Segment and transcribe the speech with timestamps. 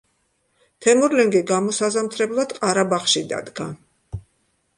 [0.85, 3.69] თემურლენგი გამოსაზამთრებლად ყარაბაღში დადგა.